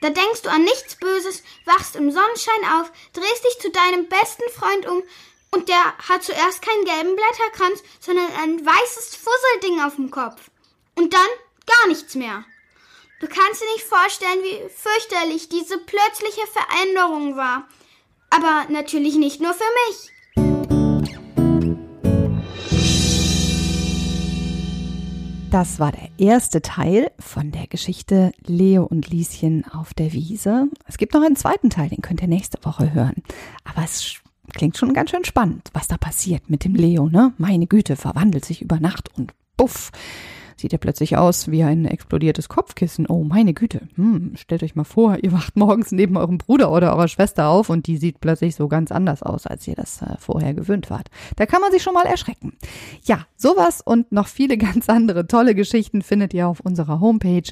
Da 0.00 0.10
denkst 0.10 0.42
du 0.42 0.50
an 0.50 0.64
nichts 0.64 0.96
Böses, 0.96 1.42
wachst 1.64 1.96
im 1.96 2.10
Sonnenschein 2.10 2.64
auf, 2.80 2.92
drehst 3.12 3.44
dich 3.44 3.58
zu 3.60 3.70
deinem 3.70 4.08
besten 4.08 4.48
Freund 4.52 4.86
um 4.86 5.02
und 5.52 5.68
der 5.68 5.98
hat 5.98 6.22
zuerst 6.22 6.62
keinen 6.62 6.84
gelben 6.84 7.16
Blätterkranz, 7.16 7.82
sondern 8.00 8.30
ein 8.40 8.64
weißes 8.64 9.16
Fusselding 9.16 9.80
auf 9.80 9.96
dem 9.96 10.10
Kopf. 10.10 10.50
Und 10.94 11.12
dann 11.12 11.28
gar 11.66 11.88
nichts 11.88 12.14
mehr. 12.14 12.44
Du 13.20 13.26
kannst 13.26 13.60
dir 13.60 13.72
nicht 13.74 13.84
vorstellen, 13.84 14.42
wie 14.42 14.68
fürchterlich 14.70 15.48
diese 15.48 15.76
plötzliche 15.78 16.46
Veränderung 16.52 17.36
war. 17.36 17.68
Aber 18.30 18.66
natürlich 18.70 19.16
nicht 19.16 19.40
nur 19.40 19.52
für 19.52 19.64
mich. 19.88 20.10
Das 25.50 25.80
war 25.80 25.90
der 25.90 26.08
erste 26.16 26.62
Teil 26.62 27.10
von 27.18 27.50
der 27.50 27.66
Geschichte 27.66 28.30
Leo 28.46 28.84
und 28.84 29.10
Lieschen 29.10 29.64
auf 29.66 29.92
der 29.94 30.12
Wiese. 30.12 30.68
Es 30.86 30.96
gibt 30.96 31.12
noch 31.12 31.22
einen 31.22 31.34
zweiten 31.34 31.70
Teil, 31.70 31.88
den 31.88 32.02
könnt 32.02 32.22
ihr 32.22 32.28
nächste 32.28 32.64
Woche 32.64 32.94
hören. 32.94 33.24
Aber 33.64 33.82
es 33.82 34.20
klingt 34.54 34.78
schon 34.78 34.94
ganz 34.94 35.10
schön 35.10 35.24
spannend, 35.24 35.68
was 35.72 35.88
da 35.88 35.98
passiert 35.98 36.48
mit 36.48 36.64
dem 36.64 36.76
Leo, 36.76 37.08
ne? 37.08 37.34
Meine 37.36 37.66
Güte, 37.66 37.96
verwandelt 37.96 38.44
sich 38.44 38.62
über 38.62 38.78
Nacht 38.78 39.10
und 39.18 39.32
buff 39.56 39.90
sieht 40.60 40.72
er 40.72 40.78
plötzlich 40.78 41.16
aus 41.16 41.50
wie 41.50 41.62
ein 41.62 41.84
explodiertes 41.84 42.48
Kopfkissen. 42.48 43.06
Oh, 43.06 43.24
meine 43.24 43.54
Güte. 43.54 43.88
Hm, 43.96 44.32
stellt 44.36 44.62
euch 44.62 44.74
mal 44.74 44.84
vor, 44.84 45.18
ihr 45.22 45.32
wacht 45.32 45.56
morgens 45.56 45.92
neben 45.92 46.16
eurem 46.16 46.38
Bruder 46.38 46.70
oder 46.70 46.92
eurer 46.94 47.08
Schwester 47.08 47.48
auf 47.48 47.70
und 47.70 47.86
die 47.86 47.96
sieht 47.96 48.20
plötzlich 48.20 48.54
so 48.54 48.68
ganz 48.68 48.92
anders 48.92 49.22
aus, 49.22 49.46
als 49.46 49.66
ihr 49.66 49.74
das 49.74 50.02
äh, 50.02 50.16
vorher 50.18 50.54
gewöhnt 50.54 50.90
wart. 50.90 51.08
Da 51.36 51.46
kann 51.46 51.60
man 51.60 51.72
sich 51.72 51.82
schon 51.82 51.94
mal 51.94 52.06
erschrecken. 52.06 52.52
Ja, 53.04 53.26
sowas 53.36 53.80
und 53.80 54.12
noch 54.12 54.28
viele 54.28 54.56
ganz 54.58 54.88
andere 54.88 55.26
tolle 55.26 55.54
Geschichten 55.54 56.02
findet 56.02 56.34
ihr 56.34 56.48
auf 56.48 56.60
unserer 56.60 57.00
Homepage 57.00 57.50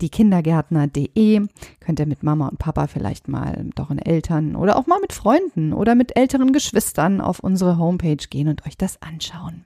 diekindergärtner.de 0.00 1.46
könnt 1.80 2.00
ihr 2.00 2.06
mit 2.06 2.22
Mama 2.22 2.48
und 2.48 2.58
Papa 2.58 2.86
vielleicht 2.86 3.28
mal 3.28 3.62
mit 3.64 3.78
euren 3.80 3.98
Eltern 3.98 4.56
oder 4.56 4.76
auch 4.76 4.86
mal 4.86 5.00
mit 5.00 5.12
Freunden 5.12 5.72
oder 5.72 5.94
mit 5.94 6.16
älteren 6.16 6.52
Geschwistern 6.52 7.20
auf 7.20 7.40
unsere 7.40 7.78
Homepage 7.78 8.16
gehen 8.28 8.48
und 8.48 8.66
euch 8.66 8.76
das 8.76 9.00
anschauen. 9.00 9.64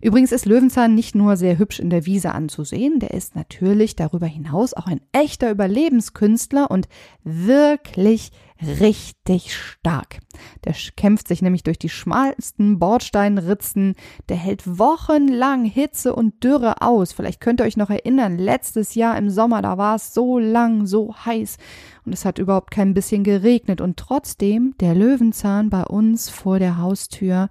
Übrigens 0.00 0.32
ist 0.32 0.46
Löwenzahn 0.46 0.94
nicht 0.94 1.14
nur 1.14 1.36
sehr 1.36 1.58
hübsch 1.58 1.80
in 1.80 1.90
der 1.90 2.06
Wiese 2.06 2.32
anzusehen, 2.32 3.00
der 3.00 3.12
ist 3.12 3.34
natürlich 3.34 3.96
darüber 3.96 4.26
hinaus 4.26 4.74
auch 4.74 4.86
ein 4.86 5.00
echter 5.12 5.50
Überlebenskünstler 5.50 6.70
und 6.70 6.88
wirklich 7.24 8.32
richtig 8.60 9.54
stark. 9.54 10.18
Der 10.64 10.74
kämpft 10.96 11.28
sich 11.28 11.42
nämlich 11.42 11.62
durch 11.62 11.78
die 11.78 11.88
schmalsten 11.88 12.78
Bordsteinritzen, 12.78 13.94
der 14.28 14.36
hält 14.36 14.78
wochenlang 14.78 15.64
Hitze 15.64 16.14
und 16.14 16.42
Dürre 16.42 16.82
aus. 16.82 17.12
Vielleicht 17.12 17.40
könnt 17.40 17.60
ihr 17.60 17.64
euch 17.64 17.76
noch 17.76 17.90
erinnern, 17.90 18.38
letztes 18.38 18.94
Jahr 18.94 19.16
im 19.16 19.30
Sommer, 19.30 19.62
da 19.62 19.78
war 19.78 19.96
es 19.96 20.12
so 20.12 20.38
lang, 20.38 20.86
so 20.86 21.14
heiß 21.14 21.56
und 22.04 22.12
es 22.12 22.24
hat 22.24 22.38
überhaupt 22.38 22.70
kein 22.70 22.94
bisschen 22.94 23.22
geregnet 23.22 23.80
und 23.80 23.96
trotzdem 23.96 24.74
der 24.80 24.94
Löwenzahn 24.94 25.70
bei 25.70 25.84
uns 25.84 26.28
vor 26.28 26.58
der 26.58 26.78
Haustür, 26.78 27.48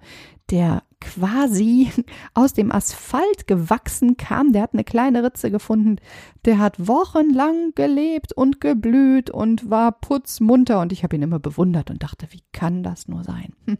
der 0.50 0.82
quasi 1.00 1.90
aus 2.34 2.52
dem 2.52 2.72
Asphalt 2.72 3.46
gewachsen 3.46 4.16
kam. 4.16 4.52
Der 4.52 4.62
hat 4.62 4.74
eine 4.74 4.84
kleine 4.84 5.22
Ritze 5.22 5.50
gefunden. 5.50 5.96
Der 6.44 6.58
hat 6.58 6.86
wochenlang 6.86 7.72
gelebt 7.74 8.32
und 8.32 8.60
geblüht 8.60 9.30
und 9.30 9.70
war 9.70 9.92
putzmunter. 9.92 10.80
Und 10.80 10.92
ich 10.92 11.02
habe 11.02 11.16
ihn 11.16 11.22
immer 11.22 11.38
bewundert 11.38 11.90
und 11.90 12.02
dachte, 12.02 12.28
wie 12.30 12.42
kann 12.52 12.82
das 12.82 13.08
nur 13.08 13.24
sein? 13.24 13.52
Hm. 13.66 13.78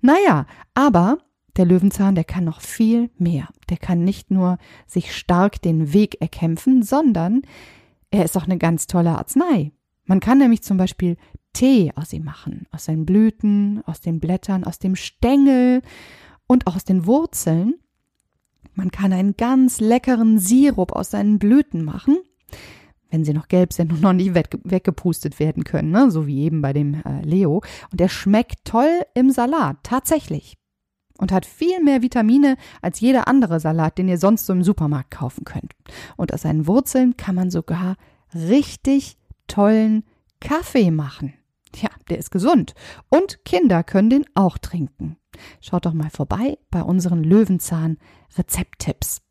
Naja, 0.00 0.46
aber 0.74 1.18
der 1.56 1.64
Löwenzahn, 1.64 2.14
der 2.14 2.24
kann 2.24 2.44
noch 2.44 2.60
viel 2.60 3.10
mehr. 3.18 3.48
Der 3.70 3.78
kann 3.78 4.04
nicht 4.04 4.30
nur 4.30 4.58
sich 4.86 5.16
stark 5.16 5.62
den 5.62 5.92
Weg 5.92 6.20
erkämpfen, 6.20 6.82
sondern 6.82 7.42
er 8.10 8.24
ist 8.24 8.36
auch 8.36 8.44
eine 8.44 8.58
ganz 8.58 8.86
tolle 8.86 9.16
Arznei. 9.16 9.72
Man 10.04 10.20
kann 10.20 10.38
nämlich 10.38 10.62
zum 10.62 10.76
Beispiel 10.76 11.16
Tee 11.52 11.92
aus 11.96 12.12
ihm 12.12 12.24
machen, 12.24 12.66
aus 12.70 12.84
seinen 12.84 13.06
Blüten, 13.06 13.82
aus 13.86 14.00
den 14.00 14.20
Blättern, 14.20 14.64
aus 14.64 14.78
dem 14.78 14.94
Stängel 14.94 15.80
und 16.46 16.66
aus 16.66 16.84
den 16.84 17.06
Wurzeln. 17.06 17.74
Man 18.74 18.90
kann 18.90 19.12
einen 19.12 19.36
ganz 19.36 19.80
leckeren 19.80 20.38
Sirup 20.38 20.92
aus 20.92 21.10
seinen 21.10 21.38
Blüten 21.38 21.84
machen, 21.84 22.18
wenn 23.10 23.24
sie 23.24 23.32
noch 23.32 23.48
gelb 23.48 23.72
sind 23.72 23.92
und 23.92 24.02
noch 24.02 24.12
nicht 24.12 24.34
weggepustet 24.34 25.38
werden 25.38 25.64
können, 25.64 25.90
ne? 25.90 26.10
so 26.10 26.26
wie 26.26 26.42
eben 26.42 26.60
bei 26.60 26.72
dem 26.72 26.94
äh, 26.94 27.22
Leo. 27.22 27.62
Und 27.90 28.00
der 28.00 28.08
schmeckt 28.08 28.64
toll 28.64 29.02
im 29.14 29.30
Salat, 29.30 29.78
tatsächlich. 29.82 30.58
Und 31.18 31.32
hat 31.32 31.46
viel 31.46 31.82
mehr 31.82 32.02
Vitamine 32.02 32.56
als 32.82 33.00
jeder 33.00 33.26
andere 33.26 33.58
Salat, 33.58 33.96
den 33.96 34.08
ihr 34.08 34.18
sonst 34.18 34.44
so 34.44 34.52
im 34.52 34.62
Supermarkt 34.62 35.12
kaufen 35.12 35.44
könnt. 35.44 35.72
Und 36.18 36.34
aus 36.34 36.42
seinen 36.42 36.66
Wurzeln 36.66 37.16
kann 37.16 37.34
man 37.34 37.50
sogar 37.50 37.96
richtig 38.34 39.16
tollen 39.46 40.04
Kaffee 40.40 40.90
machen. 40.90 41.32
Ja, 41.74 41.88
der 42.10 42.18
ist 42.18 42.30
gesund. 42.30 42.74
Und 43.08 43.44
Kinder 43.44 43.82
können 43.82 44.10
den 44.10 44.26
auch 44.34 44.58
trinken. 44.58 45.16
Schaut 45.60 45.86
doch 45.86 45.92
mal 45.92 46.10
vorbei 46.10 46.58
bei 46.70 46.82
unseren 46.82 47.24
Löwenzahn-Rezepttipps. 47.24 49.22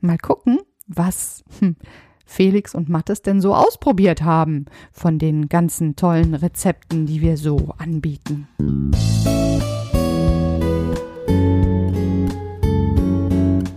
Mal 0.00 0.18
gucken, 0.18 0.60
was 0.86 1.44
hm, 1.58 1.76
Felix 2.24 2.74
und 2.74 2.88
Mattes 2.88 3.22
denn 3.22 3.40
so 3.40 3.54
ausprobiert 3.54 4.22
haben 4.22 4.66
von 4.92 5.18
den 5.18 5.48
ganzen 5.48 5.96
tollen 5.96 6.34
Rezepten, 6.34 7.06
die 7.06 7.20
wir 7.22 7.36
so 7.36 7.74
anbieten. 7.78 8.46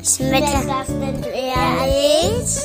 Schmeckt 0.04 0.50
denn 0.90 1.24
ehrlich? 1.24 2.58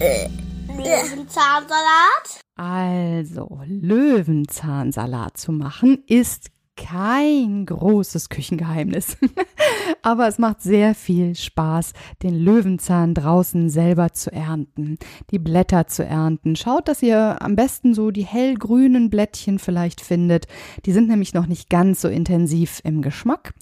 Äh, 0.00 0.28
Löwenzahnsalat? 0.68 2.37
Also, 2.58 3.60
Löwenzahnsalat 3.66 5.36
zu 5.36 5.52
machen 5.52 6.02
ist 6.08 6.50
kein 6.78 7.66
großes 7.66 8.28
Küchengeheimnis. 8.28 9.16
Aber 10.02 10.28
es 10.28 10.38
macht 10.38 10.62
sehr 10.62 10.94
viel 10.94 11.34
Spaß, 11.34 11.92
den 12.22 12.38
Löwenzahn 12.38 13.14
draußen 13.14 13.68
selber 13.68 14.12
zu 14.12 14.32
ernten, 14.32 14.96
die 15.30 15.38
Blätter 15.38 15.88
zu 15.88 16.04
ernten. 16.04 16.56
Schaut, 16.56 16.88
dass 16.88 17.02
ihr 17.02 17.42
am 17.42 17.56
besten 17.56 17.94
so 17.94 18.10
die 18.10 18.24
hellgrünen 18.24 19.10
Blättchen 19.10 19.58
vielleicht 19.58 20.00
findet. 20.00 20.46
Die 20.86 20.92
sind 20.92 21.08
nämlich 21.08 21.34
noch 21.34 21.46
nicht 21.46 21.68
ganz 21.68 22.00
so 22.00 22.08
intensiv 22.08 22.80
im 22.84 23.02
Geschmack. 23.02 23.54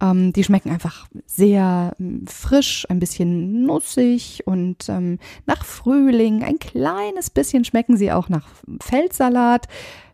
Ähm, 0.00 0.32
die 0.32 0.42
schmecken 0.42 0.70
einfach 0.70 1.06
sehr 1.26 1.94
ähm, 2.00 2.24
frisch, 2.26 2.86
ein 2.88 2.98
bisschen 2.98 3.64
nussig 3.64 4.46
und 4.46 4.88
ähm, 4.88 5.18
nach 5.46 5.64
Frühling. 5.64 6.42
Ein 6.42 6.58
kleines 6.58 7.30
bisschen 7.30 7.64
schmecken 7.64 7.96
sie 7.96 8.10
auch 8.12 8.28
nach 8.28 8.48
Feldsalat. 8.80 9.68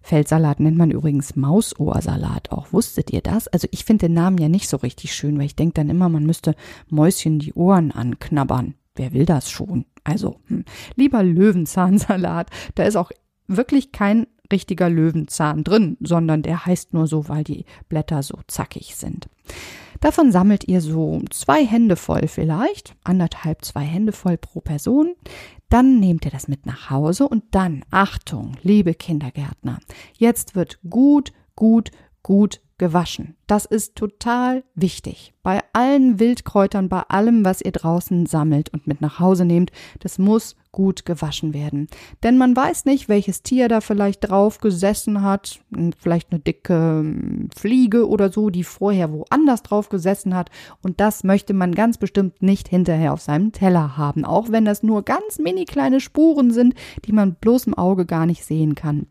Feldsalat 0.09 0.59
nennt 0.59 0.79
man 0.79 0.91
übrigens 0.91 1.37
Mausohrsalat 1.37 2.51
auch. 2.51 2.73
Wusstet 2.73 3.13
ihr 3.13 3.21
das? 3.21 3.47
Also 3.47 3.69
ich 3.73 3.85
finde 3.85 4.07
den 4.07 4.15
Namen 4.15 4.39
ja 4.39 4.49
nicht 4.49 4.67
so 4.67 4.79
richtig 4.79 5.15
schön, 5.15 5.37
weil 5.37 5.45
ich 5.45 5.55
denke 5.55 5.75
dann 5.75 5.91
immer, 5.91 6.09
man 6.09 6.25
müsste 6.25 6.55
Mäuschen 6.89 7.39
die 7.39 7.53
Ohren 7.53 7.93
anknabbern. 7.93 8.75
Wer 8.97 9.13
will 9.13 9.27
das 9.27 9.51
schon? 9.51 9.85
Also 10.05 10.37
hm, 10.47 10.65
lieber 10.97 11.23
Löwenzahnsalat. 11.23 12.49
Da 12.75 12.85
ist 12.85 12.97
auch 12.97 13.11
wirklich 13.49 13.93
kein 13.93 14.27
richtiger 14.51 14.89
Löwenzahn 14.89 15.63
drin, 15.63 15.99
sondern 16.01 16.41
der 16.41 16.65
heißt 16.65 16.95
nur 16.95 17.07
so, 17.07 17.29
weil 17.29 17.45
die 17.45 17.67
Blätter 17.91 18.23
so 18.23 18.39
zackig 18.47 18.97
sind. 18.97 19.29
Davon 20.01 20.33
sammelt 20.33 20.67
ihr 20.69 20.81
so 20.81 21.21
zwei 21.31 21.67
Hände 21.67 21.97
voll 21.97 22.29
vielleicht, 22.29 22.95
anderthalb, 23.05 23.63
zwei 23.63 23.83
Hände 23.83 24.13
voll 24.13 24.39
pro 24.39 24.61
Person. 24.61 25.15
Dann 25.69 26.01
nehmt 26.01 26.25
ihr 26.25 26.31
das 26.31 26.49
mit 26.49 26.65
nach 26.65 26.91
Hause 26.91 27.29
und 27.29 27.45
dann, 27.51 27.85
Achtung, 27.91 28.57
liebe 28.63 28.95
Kindergärtner, 28.95 29.79
jetzt 30.17 30.55
wird 30.55 30.79
gut, 30.89 31.33
gut, 31.57 31.91
gut 32.23 32.61
gewaschen. 32.79 33.37
Das 33.47 33.65
ist 33.65 33.97
total 33.97 34.65
wichtig. 34.75 35.35
Bei 35.43 35.61
allen 35.73 36.19
Wildkräutern, 36.19 36.89
bei 36.89 37.03
allem, 37.09 37.45
was 37.45 37.61
ihr 37.61 37.73
draußen 37.73 38.27
sammelt 38.27 38.73
und 38.73 38.87
mit 38.87 39.01
nach 39.01 39.19
Hause 39.19 39.45
nehmt, 39.45 39.71
das 40.01 40.19
muss 40.19 40.57
gut 40.71 41.05
gewaschen 41.05 41.55
werden. 41.55 41.89
Denn 42.23 42.39
man 42.39 42.55
weiß 42.55 42.85
nicht, 42.85 43.09
welches 43.09 43.43
Tier 43.43 43.69
da 43.69 43.81
vielleicht 43.81 44.29
drauf 44.29 44.59
gesessen 44.59 45.23
hat. 45.23 45.61
Vielleicht 45.99 46.31
eine 46.31 46.41
dicke 46.41 46.75
hm, 46.75 47.49
Fliege 47.57 48.09
oder 48.09 48.31
so, 48.31 48.51
die 48.51 48.65
vorher 48.65 49.13
woanders 49.13 49.63
drauf 49.63 49.89
gesessen 49.89 50.35
hat. 50.35 50.51
Und 50.83 51.01
das 51.01 51.25
möchte 51.25 51.55
man 51.55 51.75
ganz 51.75 51.99
bestimmt 51.99 52.43
nicht 52.43 52.69
hinterher 52.69 53.13
auf 53.13 53.21
seinem 53.21 53.53
Teller 53.53 53.97
haben. 53.97 54.25
Auch 54.25 54.51
wenn 54.51 54.65
das 54.65 54.83
nur 54.83 55.03
ganz 55.03 55.39
mini 55.39 55.65
kleine 55.65 56.01
Spuren 56.01 56.53
sind, 56.53 56.75
die 57.07 57.13
man 57.13 57.35
bloß 57.35 57.67
im 57.67 57.75
Auge 57.75 58.07
gar 58.07 58.27
nicht 58.27 58.45
sehen 58.45 58.75
kann. 58.75 59.07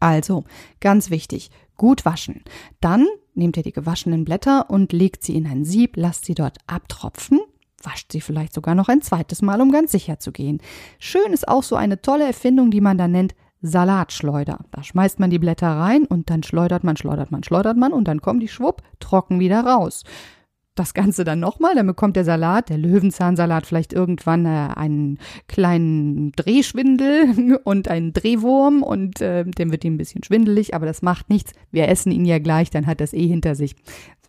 Also, 0.00 0.44
ganz 0.80 1.10
wichtig, 1.10 1.50
gut 1.80 2.04
waschen. 2.04 2.42
Dann 2.82 3.06
nehmt 3.32 3.56
ihr 3.56 3.62
die 3.62 3.72
gewaschenen 3.72 4.26
Blätter 4.26 4.68
und 4.68 4.92
legt 4.92 5.24
sie 5.24 5.34
in 5.34 5.46
ein 5.46 5.64
Sieb, 5.64 5.96
lasst 5.96 6.26
sie 6.26 6.34
dort 6.34 6.58
abtropfen 6.66 7.40
wascht 7.82 8.12
sie 8.12 8.20
vielleicht 8.20 8.52
sogar 8.52 8.74
noch 8.74 8.90
ein 8.90 9.00
zweites 9.00 9.40
Mal, 9.40 9.62
um 9.62 9.72
ganz 9.72 9.92
sicher 9.92 10.18
zu 10.18 10.32
gehen. 10.32 10.60
Schön 10.98 11.32
ist 11.32 11.48
auch 11.48 11.62
so 11.62 11.76
eine 11.76 12.02
tolle 12.02 12.26
Erfindung, 12.26 12.70
die 12.70 12.82
man 12.82 12.98
da 12.98 13.08
nennt 13.08 13.34
Salatschleuder. 13.62 14.58
Da 14.70 14.82
schmeißt 14.82 15.18
man 15.18 15.30
die 15.30 15.38
Blätter 15.38 15.68
rein 15.68 16.04
und 16.04 16.28
dann 16.28 16.42
schleudert 16.42 16.84
man, 16.84 16.98
schleudert 16.98 17.30
man, 17.30 17.42
schleudert 17.42 17.78
man 17.78 17.94
und 17.94 18.06
dann 18.06 18.20
kommen 18.20 18.40
die 18.40 18.48
schwupp 18.48 18.82
trocken 19.00 19.40
wieder 19.40 19.64
raus 19.64 20.04
das 20.74 20.94
Ganze 20.94 21.24
dann 21.24 21.40
nochmal, 21.40 21.74
dann 21.74 21.86
bekommt 21.86 22.16
der 22.16 22.24
Salat, 22.24 22.68
der 22.68 22.78
Löwenzahnsalat 22.78 23.66
vielleicht 23.66 23.92
irgendwann 23.92 24.46
äh, 24.46 24.68
einen 24.74 25.18
kleinen 25.48 26.32
Drehschwindel 26.32 27.60
und 27.64 27.88
einen 27.88 28.12
Drehwurm 28.12 28.82
und 28.82 29.20
äh, 29.20 29.44
dem 29.44 29.72
wird 29.72 29.84
ihm 29.84 29.94
ein 29.94 29.98
bisschen 29.98 30.22
schwindelig, 30.22 30.74
aber 30.74 30.86
das 30.86 31.02
macht 31.02 31.28
nichts. 31.28 31.52
Wir 31.70 31.88
essen 31.88 32.12
ihn 32.12 32.24
ja 32.24 32.38
gleich, 32.38 32.70
dann 32.70 32.86
hat 32.86 33.00
das 33.00 33.12
eh 33.12 33.26
hinter 33.26 33.54
sich 33.54 33.76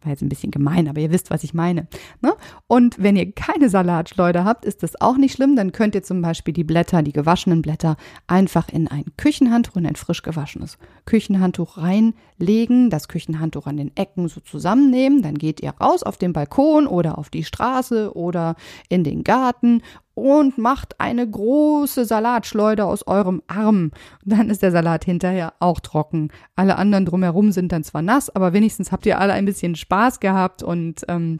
war 0.03 0.11
jetzt 0.11 0.21
ein 0.21 0.29
bisschen 0.29 0.51
gemein, 0.51 0.87
aber 0.87 0.99
ihr 1.01 1.11
wisst, 1.11 1.29
was 1.31 1.43
ich 1.43 1.53
meine. 1.53 1.87
Ne? 2.21 2.33
Und 2.67 3.01
wenn 3.01 3.15
ihr 3.15 3.31
keine 3.31 3.69
Salatschleuder 3.69 4.45
habt, 4.45 4.65
ist 4.65 4.83
das 4.83 4.99
auch 4.99 5.17
nicht 5.17 5.33
schlimm. 5.33 5.55
Dann 5.55 5.71
könnt 5.71 5.95
ihr 5.95 6.03
zum 6.03 6.21
Beispiel 6.21 6.53
die 6.53 6.63
Blätter, 6.63 7.01
die 7.01 7.11
gewaschenen 7.11 7.61
Blätter, 7.61 7.97
einfach 8.27 8.69
in 8.69 8.87
ein 8.87 9.05
Küchenhandtuch, 9.17 9.75
in 9.77 9.85
ein 9.85 9.95
frisch 9.95 10.21
gewaschenes 10.21 10.77
Küchenhandtuch 11.05 11.77
reinlegen, 11.77 12.89
das 12.89 13.07
Küchenhandtuch 13.07 13.67
an 13.67 13.77
den 13.77 13.95
Ecken 13.95 14.27
so 14.27 14.41
zusammennehmen. 14.41 15.21
Dann 15.21 15.35
geht 15.35 15.61
ihr 15.61 15.71
raus 15.71 16.03
auf 16.03 16.17
den 16.17 16.33
Balkon 16.33 16.87
oder 16.87 17.17
auf 17.17 17.29
die 17.29 17.43
Straße 17.43 18.15
oder 18.15 18.55
in 18.89 19.03
den 19.03 19.23
Garten 19.23 19.81
und 20.13 20.57
macht 20.57 20.99
eine 20.99 21.29
große 21.29 22.05
Salatschleuder 22.05 22.85
aus 22.85 23.07
eurem 23.07 23.41
Arm. 23.47 23.91
dann 24.25 24.49
ist 24.49 24.61
der 24.61 24.71
Salat 24.71 25.05
hinterher 25.05 25.53
auch 25.59 25.79
trocken. 25.79 26.29
Alle 26.55 26.77
anderen 26.77 27.05
drumherum 27.05 27.51
sind 27.51 27.71
dann 27.71 27.83
zwar 27.83 28.01
nass, 28.01 28.29
aber 28.29 28.53
wenigstens 28.53 28.91
habt 28.91 29.05
ihr 29.05 29.19
alle 29.19 29.33
ein 29.33 29.45
bisschen 29.45 29.75
Spaß 29.75 30.19
gehabt 30.19 30.63
und 30.63 31.05
ähm, 31.07 31.39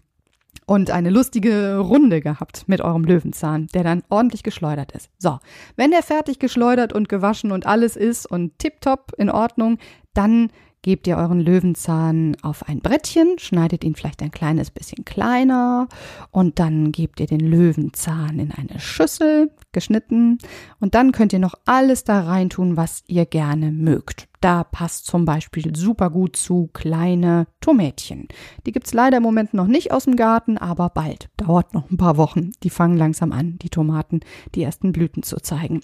und 0.66 0.92
eine 0.92 1.10
lustige 1.10 1.80
Runde 1.80 2.22
gehabt 2.22 2.64
mit 2.68 2.82
eurem 2.82 3.04
Löwenzahn, 3.04 3.68
der 3.74 3.84
dann 3.84 4.04
ordentlich 4.10 4.44
geschleudert 4.44 4.92
ist. 4.94 5.10
So, 5.18 5.40
wenn 5.76 5.92
der 5.92 6.04
fertig 6.04 6.40
geschleudert 6.40 6.94
und 6.94 7.10
gewaschen 7.10 7.52
und 7.52 7.66
alles 7.66 7.96
ist 7.96 8.26
und 8.26 8.58
tipptopp 8.58 9.12
in 9.18 9.30
Ordnung, 9.30 9.80
dann 10.14 10.50
gebt 10.82 11.08
ihr 11.08 11.18
euren 11.18 11.40
Löwenzahn 11.40 12.36
auf 12.42 12.68
ein 12.68 12.80
Brettchen, 12.80 13.38
schneidet 13.38 13.84
ihn 13.84 13.96
vielleicht 13.96 14.22
ein 14.22 14.32
kleines 14.32 14.72
bisschen 14.72 15.06
kleiner 15.06 15.88
und 16.32 16.60
dann 16.60 16.92
gebt 16.92 17.20
ihr 17.20 17.28
den 17.28 17.40
Löwenzahn 17.40 18.40
in 18.40 18.52
eine 18.52 18.80
Schüssel, 18.80 19.52
geschnitten 19.72 20.40
und 20.80 20.96
dann 20.96 21.12
könnt 21.12 21.34
ihr 21.34 21.40
noch 21.40 21.56
alles 21.66 22.04
da 22.04 22.22
reintun, 22.22 22.78
was 22.78 23.04
ihr 23.08 23.26
gerne 23.26 23.72
mögt. 23.72 24.28
Da 24.42 24.64
passt 24.64 25.06
zum 25.06 25.24
Beispiel 25.24 25.76
super 25.76 26.10
gut 26.10 26.36
zu 26.36 26.72
kleine 26.74 27.46
Tomätchen. 27.62 28.28
Die 28.66 28.72
gibt's 28.72 28.92
leider 28.92 29.18
im 29.18 29.24
Moment 29.24 29.54
noch 29.54 29.68
nicht 29.68 29.92
aus 29.92 30.06
dem 30.06 30.16
Garten, 30.16 30.58
aber 30.58 30.90
bald. 30.90 31.30
Dauert 31.38 31.76
noch 31.76 31.92
ein 31.92 31.98
paar 31.98 32.18
Wochen. 32.18 32.52
Die 32.64 32.72
fangen 32.72 32.98
langsam 32.98 33.34
an, 33.34 33.60
die 33.60 33.70
Tomaten, 33.70 34.22
die 34.56 34.64
ersten 34.64 34.94
Blüten 34.94 35.22
zu 35.22 35.38
zeigen. 35.38 35.82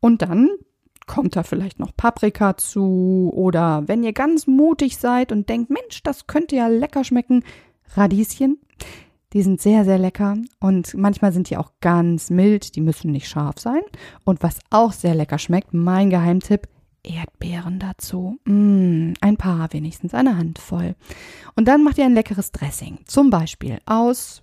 Und 0.00 0.22
dann 0.22 0.50
kommt 1.06 1.36
da 1.36 1.42
vielleicht 1.42 1.78
noch 1.78 1.96
Paprika 1.96 2.56
zu 2.56 3.30
oder 3.34 3.86
wenn 3.86 4.02
ihr 4.02 4.12
ganz 4.12 4.46
mutig 4.46 4.98
seid 4.98 5.32
und 5.32 5.48
denkt, 5.48 5.70
Mensch, 5.70 6.02
das 6.02 6.26
könnte 6.26 6.56
ja 6.56 6.68
lecker 6.68 7.04
schmecken, 7.04 7.44
Radieschen. 7.94 8.58
Die 9.32 9.42
sind 9.42 9.60
sehr, 9.62 9.84
sehr 9.84 9.98
lecker 9.98 10.36
und 10.60 10.94
manchmal 10.94 11.32
sind 11.32 11.48
die 11.48 11.56
auch 11.56 11.72
ganz 11.80 12.28
mild, 12.28 12.76
die 12.76 12.82
müssen 12.82 13.12
nicht 13.12 13.28
scharf 13.28 13.58
sein. 13.58 13.80
Und 14.24 14.42
was 14.42 14.58
auch 14.70 14.92
sehr 14.92 15.14
lecker 15.14 15.38
schmeckt, 15.38 15.72
mein 15.72 16.10
Geheimtipp, 16.10 16.68
Erdbeeren 17.04 17.78
dazu. 17.78 18.38
Mm, 18.44 19.14
ein 19.20 19.36
paar 19.36 19.72
wenigstens, 19.72 20.14
eine 20.14 20.36
Handvoll. 20.36 20.94
Und 21.56 21.66
dann 21.66 21.82
macht 21.82 21.98
ihr 21.98 22.04
ein 22.04 22.14
leckeres 22.14 22.52
Dressing. 22.52 22.98
Zum 23.06 23.30
Beispiel 23.30 23.78
aus 23.86 24.42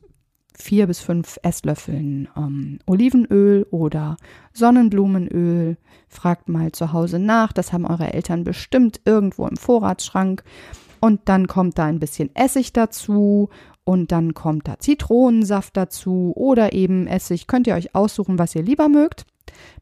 vier 0.62 0.88
bis 0.88 1.00
fünf 1.00 1.40
Esslöffeln 1.42 2.28
ähm, 2.36 2.80
Olivenöl 2.86 3.66
oder 3.72 4.18
Sonnenblumenöl. 4.54 5.78
Fragt 6.08 6.50
mal 6.50 6.72
zu 6.72 6.94
Hause 6.94 7.20
nach, 7.20 7.54
das 7.54 7.72
haben 7.72 7.86
eure 7.86 8.14
Eltern 8.14 8.44
bestimmt 8.44 9.02
irgendwo 9.06 9.48
im 9.48 9.58
Vorratsschrank. 9.58 10.44
Und 11.00 11.22
dann 11.26 11.48
kommt 11.48 11.78
da 11.78 11.86
ein 11.86 12.00
bisschen 12.00 12.36
Essig 12.36 12.74
dazu 12.74 13.50
und 13.86 14.12
dann 14.12 14.34
kommt 14.34 14.68
da 14.68 14.78
Zitronensaft 14.80 15.78
dazu 15.78 16.34
oder 16.36 16.74
eben 16.74 17.08
Essig. 17.08 17.48
Könnt 17.48 17.68
ihr 17.68 17.76
euch 17.76 17.96
aussuchen, 17.96 18.38
was 18.38 18.54
ihr 18.54 18.64
lieber 18.64 18.90
mögt. 18.90 19.26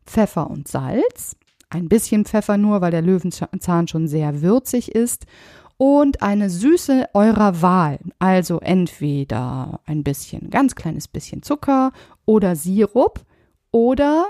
Pfeffer 0.05 0.49
und 0.49 0.67
Salz. 0.67 1.35
Ein 1.69 1.89
bisschen 1.89 2.23
Pfeffer 2.23 2.57
nur, 2.57 2.81
weil 2.81 2.91
der 2.91 3.01
Löwenzahn 3.01 3.87
schon 3.87 4.07
sehr 4.07 4.41
würzig 4.41 4.93
ist 4.93 5.25
und 5.77 6.21
eine 6.21 6.49
Süße 6.49 7.09
eurer 7.13 7.61
Wahl. 7.61 7.99
Also 8.19 8.59
entweder 8.59 9.79
ein 9.85 10.03
bisschen, 10.03 10.49
ganz 10.49 10.75
kleines 10.75 11.07
bisschen 11.07 11.43
Zucker 11.43 11.91
oder 12.25 12.55
Sirup 12.55 13.21
oder 13.71 14.27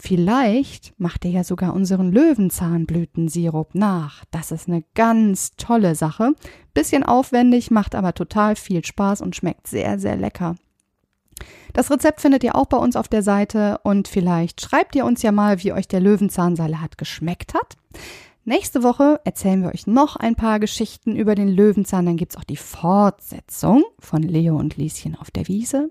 vielleicht 0.00 0.98
macht 0.98 1.24
ihr 1.24 1.30
ja 1.30 1.44
sogar 1.44 1.74
unseren 1.74 2.10
Löwenzahnblütensirup 2.10 3.74
nach. 3.74 4.24
Das 4.30 4.50
ist 4.50 4.68
eine 4.68 4.84
ganz 4.94 5.56
tolle 5.56 5.94
Sache. 5.94 6.32
Bisschen 6.72 7.02
aufwendig, 7.02 7.70
macht 7.70 7.94
aber 7.94 8.14
total 8.14 8.56
viel 8.56 8.84
Spaß 8.84 9.20
und 9.20 9.36
schmeckt 9.36 9.66
sehr, 9.66 9.98
sehr 9.98 10.16
lecker. 10.16 10.54
Das 11.72 11.90
Rezept 11.90 12.20
findet 12.20 12.42
ihr 12.42 12.56
auch 12.56 12.66
bei 12.66 12.78
uns 12.78 12.96
auf 12.96 13.08
der 13.08 13.22
Seite 13.22 13.78
und 13.84 14.08
vielleicht 14.08 14.60
schreibt 14.60 14.96
ihr 14.96 15.04
uns 15.04 15.22
ja 15.22 15.32
mal, 15.32 15.62
wie 15.62 15.72
euch 15.72 15.86
der 15.86 16.00
Löwenzahnsalat 16.00 16.98
geschmeckt 16.98 17.54
hat. 17.54 17.76
Nächste 18.48 18.82
Woche 18.82 19.20
erzählen 19.24 19.60
wir 19.60 19.74
euch 19.74 19.86
noch 19.86 20.16
ein 20.16 20.34
paar 20.34 20.58
Geschichten 20.58 21.16
über 21.16 21.34
den 21.34 21.48
Löwenzahn. 21.48 22.06
Dann 22.06 22.16
gibt 22.16 22.32
es 22.32 22.38
auch 22.38 22.44
die 22.44 22.56
Fortsetzung 22.56 23.84
von 23.98 24.22
Leo 24.22 24.56
und 24.56 24.78
Lieschen 24.78 25.16
auf 25.16 25.30
der 25.30 25.48
Wiese. 25.48 25.90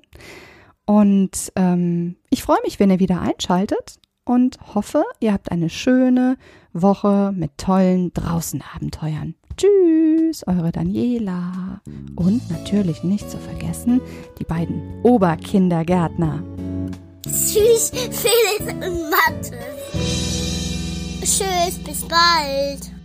Und 0.84 1.54
ähm, 1.56 2.16
ich 2.32 2.42
freue 2.42 2.58
mich, 2.64 2.80
wenn 2.80 2.90
ihr 2.90 3.00
wieder 3.00 3.22
einschaltet 3.22 4.00
und 4.26 4.58
hoffe, 4.74 5.04
ihr 5.20 5.34
habt 5.34 5.52
eine 5.52 5.70
schöne 5.70 6.36
Woche 6.74 7.32
mit 7.32 7.60
tollen 7.60 8.12
Draußenabenteuern. 8.14 9.36
Tschüss, 9.56 10.48
eure 10.48 10.72
Daniela. 10.72 11.82
Und 12.16 12.50
natürlich 12.50 13.04
nicht 13.04 13.30
zu 13.30 13.38
vergessen, 13.38 14.02
die 14.40 14.46
beiden 14.46 15.04
Oberkindergärtner. 15.04 16.42
Tschüss, 17.22 17.92
Felix 17.92 18.74
und 18.74 19.12
Mathe. 19.12 20.27
Tschüss, 21.28 21.78
bis 21.84 22.04
bald. 22.08 22.97